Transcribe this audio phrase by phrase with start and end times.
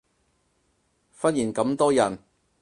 [1.15, 2.17] 忽然咁多人